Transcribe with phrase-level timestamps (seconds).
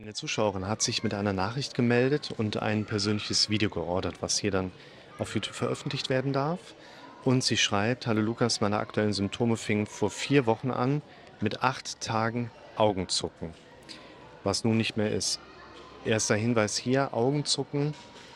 [0.00, 4.52] Eine Zuschauerin hat sich mit einer Nachricht gemeldet und ein persönliches Video geordert, was hier
[4.52, 4.70] dann
[5.18, 6.60] auf YouTube veröffentlicht werden darf.
[7.24, 11.02] Und sie schreibt, Hallo Lukas, meine aktuellen Symptome fingen vor vier Wochen an
[11.40, 13.54] mit acht Tagen Augenzucken,
[14.44, 15.40] was nun nicht mehr ist.
[16.04, 17.92] Erster Hinweis hier, Augenzucken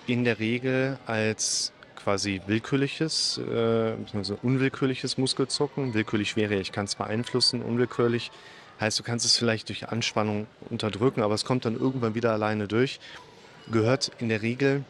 [0.09, 3.95] in der Regel als quasi willkürliches, äh,
[4.43, 5.95] unwillkürliches Muskelzucken.
[5.95, 8.33] Willkürlich wäre, ich kann es beeinflussen, unwillkürlich
[8.83, 12.67] Heißt, du kannst es vielleicht durch Anspannung unterdrücken, aber es kommt dann irgendwann wieder alleine
[12.67, 12.99] durch.
[13.71, 14.83] Gehört in der Regel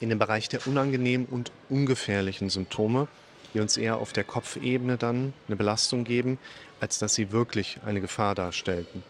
[0.00, 3.08] in den Bereich der unangenehmen und ungefährlichen Symptome,
[3.54, 6.38] die uns eher auf der Kopfebene dann eine Belastung geben,
[6.78, 9.02] als dass sie wirklich eine Gefahr darstellten.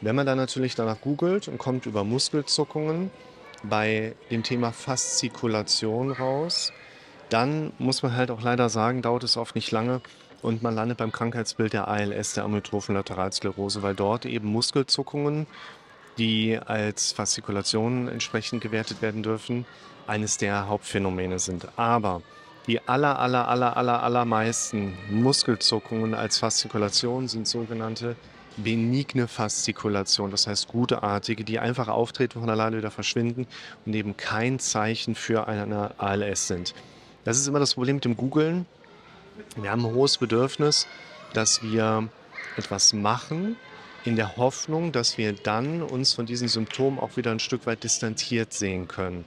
[0.00, 3.10] Wenn man dann natürlich danach googelt und kommt über Muskelzuckungen
[3.62, 6.72] bei dem Thema Faszikulation raus,
[7.28, 10.00] dann muss man halt auch leider sagen, dauert es oft nicht lange,
[10.44, 15.46] und man landet beim Krankheitsbild der ALS, der amyotrophen Lateralsklerose, weil dort eben Muskelzuckungen,
[16.18, 19.64] die als Faszikulation entsprechend gewertet werden dürfen,
[20.06, 21.66] eines der Hauptphänomene sind.
[21.76, 22.20] Aber
[22.66, 28.14] die aller, aller, aller, aller, allermeisten Muskelzuckungen als Faszikulation sind sogenannte
[28.58, 33.46] benigne Faszikulation, das heißt gutartige, die einfach auftreten, von alleine wieder verschwinden
[33.84, 36.74] und eben kein Zeichen für eine ALS sind.
[37.24, 38.66] Das ist immer das Problem mit dem Googlen.
[39.56, 40.86] Wir haben ein hohes Bedürfnis,
[41.32, 42.08] dass wir
[42.56, 43.56] etwas machen,
[44.04, 47.84] in der Hoffnung, dass wir dann uns von diesen Symptomen auch wieder ein Stück weit
[47.84, 49.24] distanziert sehen können.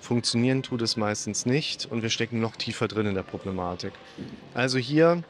[0.00, 3.92] Funktionieren tut es meistens nicht und wir stecken noch tiefer drin in der Problematik.
[4.54, 5.22] Also hier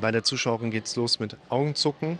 [0.00, 2.18] bei der Zuschauerin geht es los mit Augenzucken.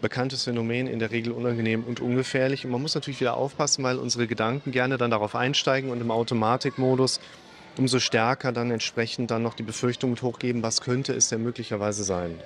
[0.00, 2.64] Bekanntes Phänomen, in der Regel unangenehm und ungefährlich.
[2.64, 6.10] Und man muss natürlich wieder aufpassen, weil unsere Gedanken gerne dann darauf einsteigen und im
[6.10, 7.20] Automatikmodus
[7.78, 12.04] umso stärker dann entsprechend dann noch die Befürchtung mit hochgeben, was könnte es denn möglicherweise
[12.04, 12.38] sein.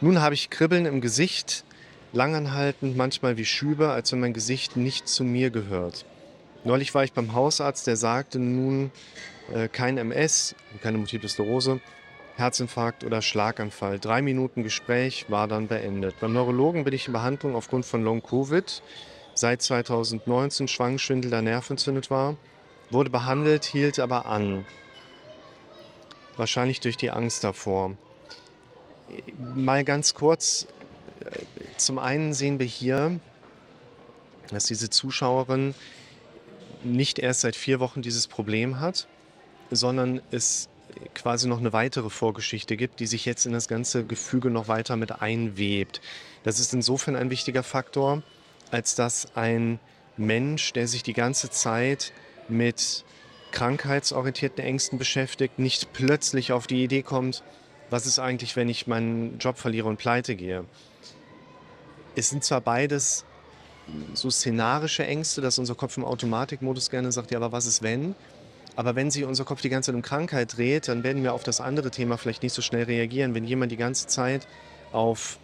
[0.00, 1.64] Nun habe ich Kribbeln im Gesicht,
[2.12, 6.04] langanhaltend, manchmal wie Schübe, als wenn mein Gesicht nicht zu mir gehört.
[6.64, 8.90] Neulich war ich beim Hausarzt, der sagte nun
[9.52, 11.80] äh, kein MS, keine Multiple Sklerose,
[12.36, 13.98] Herzinfarkt oder Schlaganfall.
[13.98, 16.14] Drei Minuten Gespräch war dann beendet.
[16.20, 18.82] Beim Neurologen bin ich in Behandlung aufgrund von Long-Covid.
[19.34, 22.36] Seit 2019 Schwangschwindel der Nervenentzündet war
[22.92, 24.64] wurde behandelt, hielt aber an.
[26.36, 27.96] Wahrscheinlich durch die Angst davor.
[29.54, 30.66] Mal ganz kurz,
[31.76, 33.20] zum einen sehen wir hier,
[34.50, 35.74] dass diese Zuschauerin
[36.84, 39.06] nicht erst seit vier Wochen dieses Problem hat,
[39.70, 40.68] sondern es
[41.14, 44.96] quasi noch eine weitere Vorgeschichte gibt, die sich jetzt in das ganze Gefüge noch weiter
[44.96, 46.00] mit einwebt.
[46.42, 48.22] Das ist insofern ein wichtiger Faktor,
[48.70, 49.78] als dass ein
[50.16, 52.12] Mensch, der sich die ganze Zeit
[52.48, 53.04] mit
[53.52, 57.42] krankheitsorientierten Ängsten beschäftigt, nicht plötzlich auf die Idee kommt,
[57.90, 60.64] was ist eigentlich, wenn ich meinen Job verliere und pleite gehe.
[62.16, 63.24] Es sind zwar beides
[64.14, 68.14] so szenarische Ängste, dass unser Kopf im Automatikmodus gerne sagt, ja, aber was ist wenn?
[68.74, 71.42] Aber wenn sich unser Kopf die ganze Zeit um Krankheit dreht, dann werden wir auf
[71.42, 73.34] das andere Thema vielleicht nicht so schnell reagieren.
[73.34, 74.48] Wenn jemand die ganze Zeit
[74.92, 75.38] auf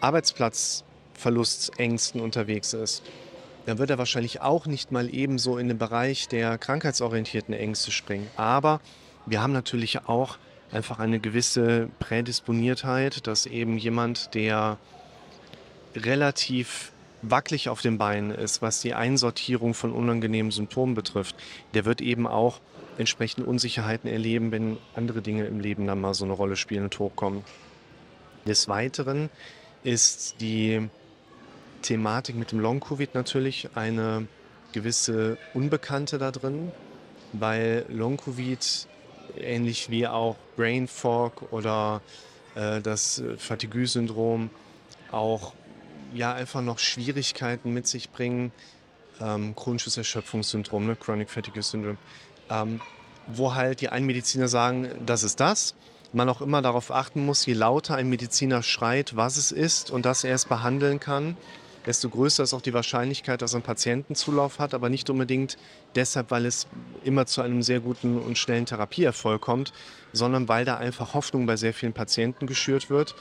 [0.00, 3.02] Arbeitsplatzverlustängsten unterwegs ist,
[3.66, 8.28] dann wird er wahrscheinlich auch nicht mal ebenso in den Bereich der krankheitsorientierten Ängste springen.
[8.36, 8.80] Aber
[9.26, 10.38] wir haben natürlich auch
[10.72, 14.78] einfach eine gewisse Prädisponiertheit, dass eben jemand, der
[15.94, 16.92] relativ
[17.22, 21.36] wackelig auf den Beinen ist, was die Einsortierung von unangenehmen Symptomen betrifft,
[21.72, 22.60] der wird eben auch
[22.98, 26.98] entsprechende Unsicherheiten erleben, wenn andere Dinge im Leben dann mal so eine Rolle spielen und
[26.98, 27.44] hochkommen.
[28.46, 29.30] Des Weiteren
[29.84, 30.88] ist die
[31.84, 34.26] Thematik mit dem Long-Covid natürlich eine
[34.72, 36.72] gewisse Unbekannte da drin,
[37.32, 38.88] weil Long-Covid
[39.36, 42.00] ähnlich wie auch Brain Fog oder
[42.54, 44.50] äh, das Fatigue-Syndrom
[45.12, 45.52] auch
[46.14, 48.52] ja einfach noch Schwierigkeiten mit sich bringen.
[49.20, 50.96] Ähm, chronisches Erschöpfungssyndrom, ne?
[50.96, 51.98] Chronic Fatigue Syndrome,
[52.50, 52.80] ähm,
[53.28, 55.74] wo halt die einen Mediziner sagen, das ist das.
[56.12, 60.04] Man auch immer darauf achten muss, je lauter ein Mediziner schreit, was es ist und
[60.04, 61.36] dass er es behandeln kann,
[61.86, 65.56] desto größer ist auch die Wahrscheinlichkeit, dass er einen Patientenzulauf hat, aber nicht unbedingt
[65.94, 66.66] deshalb, weil es
[67.04, 69.72] immer zu einem sehr guten und schnellen Therapieerfolg kommt,
[70.12, 73.14] sondern weil da einfach Hoffnung bei sehr vielen Patienten geschürt wird,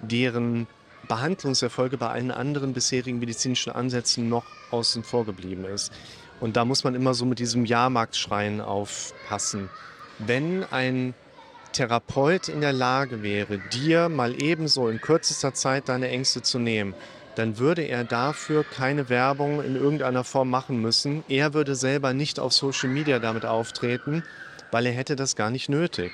[0.00, 0.66] deren
[1.06, 5.92] Behandlungserfolge bei allen anderen bisherigen medizinischen Ansätzen noch außen vor geblieben ist.
[6.40, 9.70] Und da muss man immer so mit diesem Jahrmarktschreien aufpassen.
[10.18, 11.14] Wenn ein
[11.72, 16.94] Therapeut in der Lage wäre, dir mal ebenso in kürzester Zeit deine Ängste zu nehmen
[17.38, 21.22] dann würde er dafür keine Werbung in irgendeiner Form machen müssen.
[21.28, 24.24] Er würde selber nicht auf Social Media damit auftreten,
[24.72, 26.10] weil er hätte das gar nicht nötig.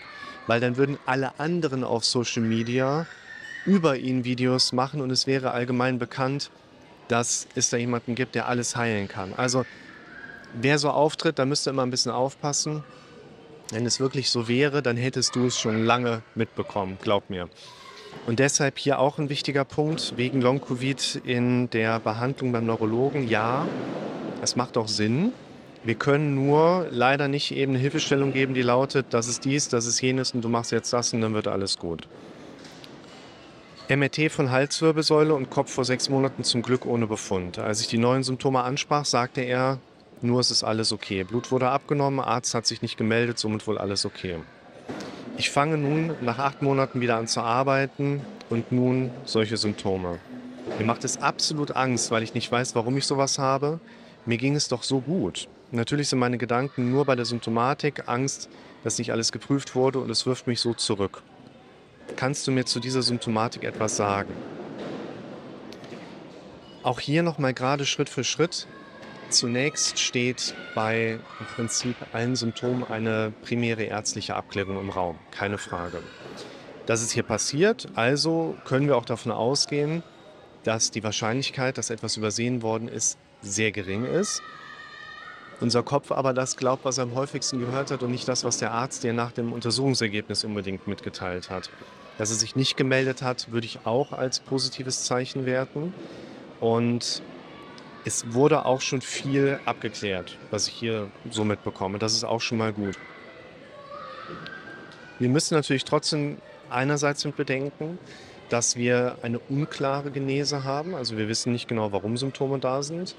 [0.46, 3.06] Weil dann würden alle anderen auf Social Media
[3.64, 6.50] über ihn Videos machen und es wäre allgemein bekannt,
[7.08, 9.32] dass es da jemanden gibt, der alles heilen kann.
[9.34, 9.64] Also
[10.52, 12.84] wer so auftritt, da müsst ihr immer ein bisschen aufpassen.
[13.70, 17.48] Wenn es wirklich so wäre, dann hättest du es schon lange mitbekommen, glaub mir.
[18.26, 23.28] Und deshalb hier auch ein wichtiger Punkt wegen Long-Covid in der Behandlung beim Neurologen.
[23.28, 23.66] Ja,
[24.42, 25.32] es macht auch Sinn.
[25.84, 29.84] Wir können nur leider nicht eben eine Hilfestellung geben, die lautet, das ist dies, das
[29.84, 32.08] ist jenes und du machst jetzt das und dann wird alles gut.
[33.90, 37.58] MRT von Halswirbelsäule und Kopf vor sechs Monaten zum Glück ohne Befund.
[37.58, 39.78] Als ich die neuen Symptome ansprach, sagte er,
[40.22, 41.22] nur es ist alles okay.
[41.22, 44.38] Blut wurde abgenommen, Arzt hat sich nicht gemeldet, somit wohl alles okay.
[45.36, 48.20] Ich fange nun nach acht Monaten wieder an zu arbeiten
[48.50, 50.20] und nun solche Symptome.
[50.78, 53.80] Mir macht es absolut Angst, weil ich nicht weiß, warum ich sowas habe.
[54.26, 55.48] Mir ging es doch so gut.
[55.72, 58.48] Natürlich sind meine Gedanken nur bei der Symptomatik, Angst,
[58.84, 61.22] dass nicht alles geprüft wurde und es wirft mich so zurück.
[62.14, 64.32] Kannst du mir zu dieser Symptomatik etwas sagen?
[66.84, 68.68] Auch hier nochmal gerade Schritt für Schritt.
[69.34, 75.98] Zunächst steht bei im Prinzip allen Symptomen eine primäre ärztliche Abklärung im Raum, keine Frage.
[76.86, 80.04] Das ist hier passiert, also können wir auch davon ausgehen,
[80.62, 84.40] dass die Wahrscheinlichkeit, dass etwas übersehen worden ist, sehr gering ist.
[85.60, 88.58] Unser Kopf aber das glaubt, was er am häufigsten gehört hat und nicht das, was
[88.58, 91.70] der Arzt dir nach dem Untersuchungsergebnis unbedingt mitgeteilt hat.
[92.18, 95.92] Dass er sich nicht gemeldet hat, würde ich auch als positives Zeichen werten.
[96.60, 97.20] Und
[98.04, 101.98] es wurde auch schon viel abgeklärt, was ich hier so mitbekomme.
[101.98, 102.98] Das ist auch schon mal gut.
[105.18, 106.38] Wir müssen natürlich trotzdem
[106.70, 107.98] einerseits mit bedenken,
[108.50, 110.94] dass wir eine unklare Genese haben.
[110.94, 113.14] Also wir wissen nicht genau, warum Symptome da sind.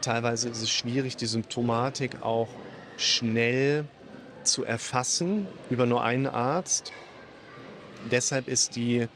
[0.00, 2.48] Teilweise ist es schwierig, die Symptomatik auch
[2.96, 3.84] schnell
[4.42, 6.92] zu erfassen über nur einen Arzt.
[8.10, 9.08] Deshalb ist die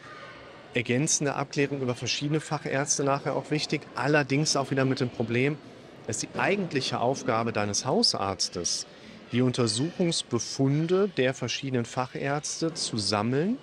[0.78, 3.82] ergänzende Abklärung über verschiedene Fachärzte nachher auch wichtig.
[3.96, 5.58] Allerdings auch wieder mit dem Problem,
[6.06, 8.86] dass die eigentliche Aufgabe deines Hausarztes,
[9.32, 13.58] die Untersuchungsbefunde der verschiedenen Fachärzte zu sammeln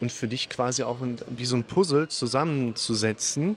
[0.00, 0.98] und für dich quasi auch
[1.30, 3.56] wie so ein Puzzle zusammenzusetzen,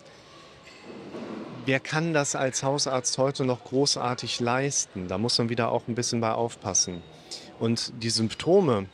[1.66, 5.10] wer kann das als Hausarzt heute noch großartig leisten?
[5.10, 7.04] Da muss man wieder auch ein bisschen bei aufpassen.
[7.60, 8.86] Und die Symptome,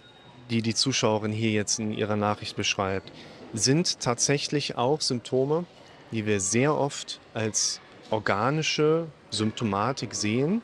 [0.50, 3.12] die die Zuschauerin hier jetzt in ihrer Nachricht beschreibt,
[3.54, 5.66] sind tatsächlich auch Symptome,
[6.12, 7.80] die wir sehr oft als
[8.10, 10.62] organische Symptomatik sehen,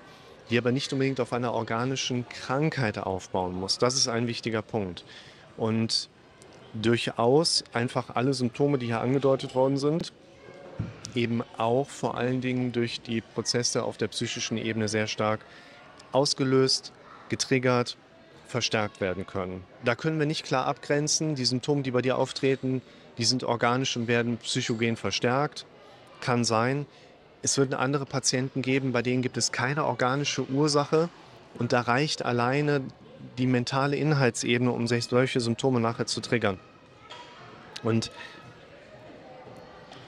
[0.50, 3.78] die aber nicht unbedingt auf einer organischen Krankheit aufbauen muss.
[3.78, 5.04] Das ist ein wichtiger Punkt.
[5.58, 6.10] Und
[6.74, 10.12] durchaus einfach alle Symptome, die hier angedeutet worden sind,
[11.16, 15.40] eben auch vor allen Dingen durch die Prozesse auf der psychischen Ebene sehr stark
[16.12, 16.92] ausgelöst,
[17.30, 17.98] getriggert,
[18.48, 19.64] verstärkt werden können.
[19.84, 21.36] Da können wir nicht klar abgrenzen.
[21.36, 22.82] Die Symptome, die bei dir auftreten,
[23.18, 25.66] die sind organisch und werden psychogen verstärkt.
[26.22, 26.86] Kann sein.
[27.42, 31.10] Es wird andere Patienten geben, bei denen gibt es keine organische Ursache
[31.60, 32.82] und da reicht alleine
[33.38, 36.60] die mentale Inhaltsebene, um solche Symptome nachher zu triggern.
[37.84, 38.12] Und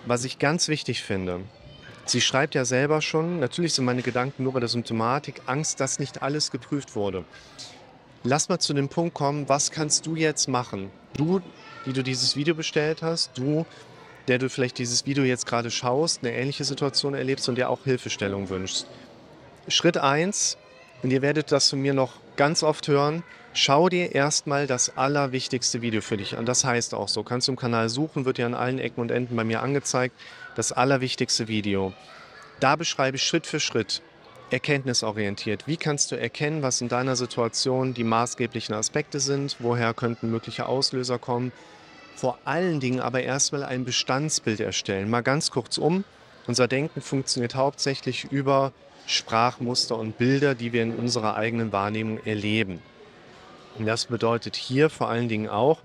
[0.06, 1.42] was ich ganz wichtig finde,
[2.06, 6.00] sie schreibt ja selber schon, natürlich sind meine Gedanken nur bei der Symptomatik, Angst, dass
[6.00, 7.24] nicht alles geprüft wurde.
[8.30, 10.92] Lass mal zu dem Punkt kommen, was kannst du jetzt machen?
[11.16, 11.40] Du,
[11.86, 13.66] die du dieses Video bestellt hast, du,
[14.28, 17.86] der du vielleicht dieses Video jetzt gerade schaust, eine ähnliche Situation erlebst und dir auch
[17.86, 18.86] Hilfestellung wünschst.
[19.70, 20.58] Schritt 1,
[21.04, 25.82] und ihr werdet das von mir noch ganz oft hören, schau dir erstmal das allerwichtigste
[25.82, 26.46] Video für dich an.
[26.46, 29.10] Das heißt auch so, kannst du im Kanal suchen, wird dir an allen Ecken und
[29.10, 30.14] Enden bei mir angezeigt,
[30.58, 31.94] das allerwichtigste Video.
[32.60, 34.02] Da beschreibe ich Schritt für Schritt,
[34.50, 35.68] erkenntnisorientiert.
[35.68, 39.58] Wie kannst du erkennen, was in deiner Situation die maßgeblichen Aspekte sind?
[39.60, 41.52] Woher könnten mögliche Auslöser kommen?
[42.16, 45.10] Vor allen Dingen aber erstmal ein Bestandsbild erstellen.
[45.10, 46.04] Mal ganz kurz um.
[46.48, 48.72] Unser Denken funktioniert hauptsächlich über
[49.06, 52.82] Sprachmuster und Bilder, die wir in unserer eigenen Wahrnehmung erleben.
[53.78, 55.80] Und das bedeutet hier vor allen Dingen auch,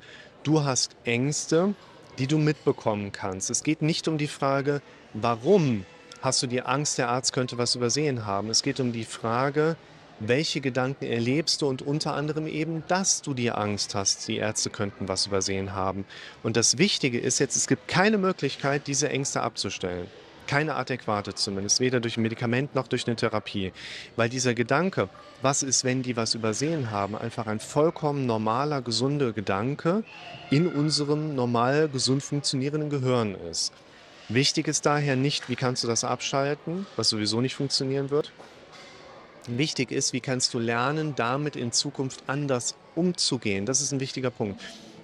[0.44, 1.74] du hast Ängste,
[2.18, 3.50] die du mitbekommen kannst.
[3.50, 4.80] Es geht nicht um die Frage,
[5.12, 5.84] warum
[6.22, 8.48] hast du die Angst, der Arzt könnte was übersehen haben.
[8.48, 9.76] Es geht um die Frage,
[10.20, 14.70] welche Gedanken erlebst du und unter anderem eben, dass du die Angst hast, die Ärzte
[14.70, 16.04] könnten was übersehen haben.
[16.42, 20.06] Und das Wichtige ist jetzt, es gibt keine Möglichkeit, diese Ängste abzustellen
[20.46, 23.72] keine adäquate zumindest, weder durch ein Medikament noch durch eine Therapie.
[24.16, 25.08] Weil dieser Gedanke,
[25.40, 30.04] was ist, wenn die was übersehen haben, einfach ein vollkommen normaler, gesunder Gedanke
[30.50, 33.72] in unserem normal gesund funktionierenden Gehirn ist.
[34.28, 38.32] Wichtig ist daher nicht, wie kannst du das abschalten, was sowieso nicht funktionieren wird.
[39.46, 43.66] Wichtig ist, wie kannst du lernen, damit in Zukunft anders umzugehen.
[43.66, 44.60] Das ist ein wichtiger Punkt.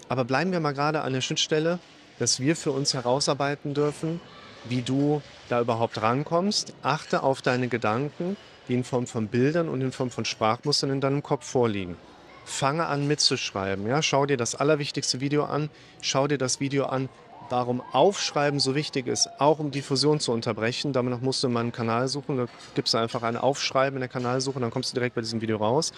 [0.09, 1.81] Aber bleiben wir mal gerade an der Schnittstelle,
[2.19, 4.21] dass wir für uns herausarbeiten dürfen,
[4.69, 6.73] wie du da überhaupt rankommst.
[6.83, 8.37] Achte auf deine Gedanken,
[8.69, 11.97] die in Form von Bildern und in Form von Sprachmustern in deinem Kopf vorliegen.
[12.45, 13.87] Fange an mitzuschreiben.
[13.87, 14.03] Ja?
[14.03, 15.69] Schau dir das allerwichtigste Video an.
[16.01, 17.09] Schau dir das Video an,
[17.51, 20.93] warum Aufschreiben so wichtig ist, auch um Diffusion zu unterbrechen.
[20.93, 22.37] Damit musst du in meinem Kanal suchen.
[22.37, 25.41] Da gibst du einfach ein Aufschreiben in der Kanalsuche dann kommst du direkt bei diesem
[25.41, 25.93] Video raus.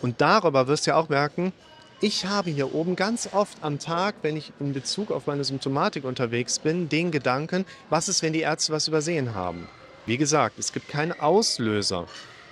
[0.00, 1.52] Und darüber wirst du ja auch merken,
[2.00, 6.04] ich habe hier oben ganz oft am Tag, wenn ich in Bezug auf meine Symptomatik
[6.04, 9.68] unterwegs bin, den Gedanken, was ist, wenn die Ärzte was übersehen haben?
[10.04, 12.06] Wie gesagt, es gibt keinen Auslöser,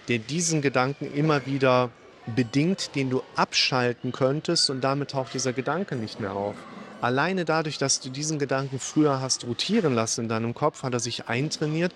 [0.07, 1.91] der diesen Gedanken immer wieder
[2.27, 6.55] bedingt, den du abschalten könntest und damit taucht dieser Gedanke nicht mehr auf.
[7.01, 11.01] Alleine dadurch, dass du diesen Gedanken früher hast rotieren lassen in deinem Kopf, hat er
[11.01, 11.95] sich eintrainiert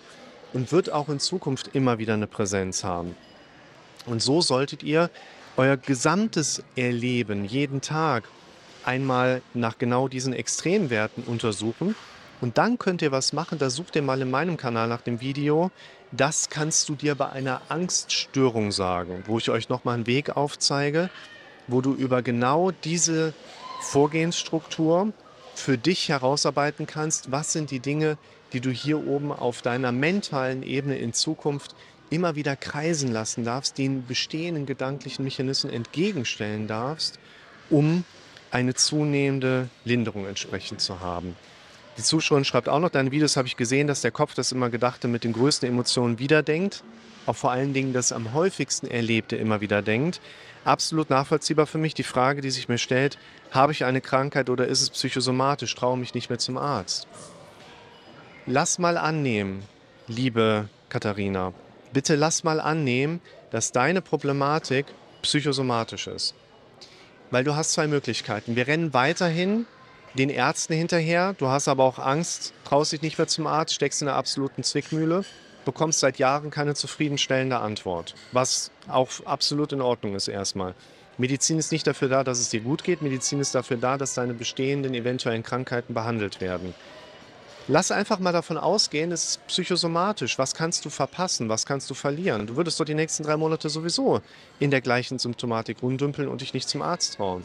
[0.55, 3.15] und wird auch in Zukunft immer wieder eine Präsenz haben.
[4.07, 5.11] Und so solltet ihr
[5.57, 8.25] euer gesamtes Erleben jeden Tag
[8.85, 11.95] einmal nach genau diesen Extremwerten untersuchen.
[12.41, 15.21] Und dann könnt ihr was machen, da sucht ihr mal in meinem Kanal nach dem
[15.21, 15.71] Video.
[16.13, 21.11] Das kannst du dir bei einer Angststörung sagen, wo ich euch nochmal einen Weg aufzeige,
[21.67, 23.35] wo du über genau diese
[23.85, 25.13] Vorgehensstruktur
[25.55, 28.19] für dich herausarbeiten kannst, was sind die Dinge,
[28.53, 31.75] die du hier oben auf deiner mentalen Ebene in Zukunft
[32.11, 37.19] immer wieder kreisen lassen darfst, den bestehenden gedanklichen Mechanismen entgegenstellen darfst,
[37.71, 38.05] um
[38.51, 41.37] eine zunehmende Linderung entsprechend zu haben.
[41.97, 44.71] Die Zuschauerin schreibt auch noch, deine Videos habe ich gesehen, dass der Kopf das immer
[44.71, 46.83] Gedachte mit den größten Emotionen wiederdenkt,
[47.27, 50.21] auch vor allen Dingen das am häufigsten Erlebte immer wieder denkt.
[50.65, 53.19] Absolut nachvollziehbar für mich die Frage, die sich mir stellt,
[53.51, 57.07] habe ich eine Krankheit oder ist es psychosomatisch, traue mich nicht mehr zum Arzt.
[58.47, 59.63] Lass mal annehmen,
[60.07, 61.53] liebe Katharina,
[61.93, 64.87] bitte lass mal annehmen, dass deine Problematik
[65.23, 66.35] psychosomatisch ist.
[67.31, 68.57] Weil du hast zwei Möglichkeiten.
[68.57, 69.67] Wir rennen weiterhin
[70.15, 74.03] den Ärzten hinterher, du hast aber auch Angst, traust dich nicht mehr zum Arzt, steckst
[74.03, 75.25] in einer absoluten Zwickmühle,
[75.65, 80.75] bekommst seit Jahren keine zufriedenstellende Antwort, was auch absolut in Ordnung ist erstmal.
[81.17, 84.15] Medizin ist nicht dafür da, dass es dir gut geht, Medizin ist dafür da, dass
[84.15, 86.75] deine bestehenden eventuellen Krankheiten behandelt werden.
[87.67, 90.39] Lass einfach mal davon ausgehen, es ist psychosomatisch.
[90.39, 91.49] Was kannst du verpassen?
[91.49, 92.47] Was kannst du verlieren?
[92.47, 94.21] Du würdest doch die nächsten drei Monate sowieso
[94.59, 97.43] in der gleichen Symptomatik rumdümpeln und dich nicht zum Arzt trauen.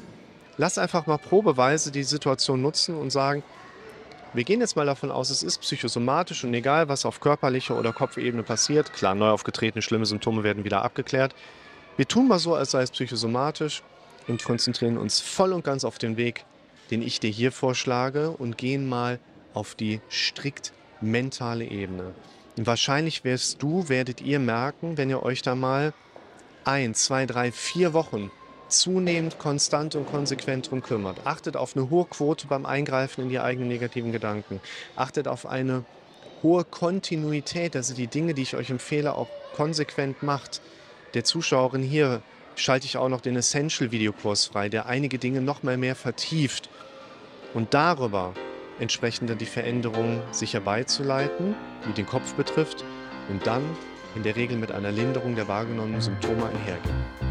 [0.57, 3.43] Lass einfach mal probeweise die Situation nutzen und sagen,
[4.33, 7.93] wir gehen jetzt mal davon aus, es ist psychosomatisch und egal, was auf körperlicher oder
[7.93, 11.33] Kopfebene passiert, klar, neu aufgetretene schlimme Symptome werden wieder abgeklärt.
[11.97, 13.81] Wir tun mal so, als sei es psychosomatisch
[14.27, 16.45] und konzentrieren uns voll und ganz auf den Weg,
[16.91, 19.19] den ich dir hier vorschlage und gehen mal
[19.53, 22.13] auf die strikt mentale Ebene.
[22.55, 25.93] Und wahrscheinlich wirst du, werdet ihr merken, wenn ihr euch da mal
[26.65, 28.31] ein, zwei, drei, vier Wochen
[28.69, 31.25] zunehmend konstant und konsequent drum kümmert.
[31.25, 34.61] Achtet auf eine hohe Quote beim Eingreifen in die eigenen negativen Gedanken.
[34.95, 35.83] Achtet auf eine
[36.43, 40.61] hohe Kontinuität, also die Dinge, die ich euch empfehle, auch konsequent macht.
[41.13, 42.21] Der Zuschauerin hier
[42.55, 46.69] schalte ich auch noch den Essential-Videokurs frei, der einige Dinge noch mal mehr vertieft.
[47.53, 48.33] Und darüber
[48.79, 51.55] entsprechend dann die Veränderung sicher beizuleiten,
[51.87, 52.83] die den Kopf betrifft
[53.29, 53.63] und dann
[54.15, 57.28] in der Regel mit einer Linderung der wahrgenommenen Symptome einhergehen.